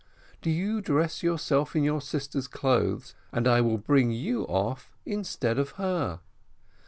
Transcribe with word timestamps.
Do 0.41 0.49
you 0.49 0.81
dress 0.81 1.21
yourself 1.21 1.75
in 1.75 1.83
your 1.83 2.01
sister's 2.01 2.47
clothes, 2.47 3.13
and 3.31 3.47
I 3.47 3.61
will 3.61 3.77
bring 3.77 4.11
you 4.11 4.45
off 4.45 4.91
instead 5.05 5.59
of 5.59 5.73
her. 5.77 6.21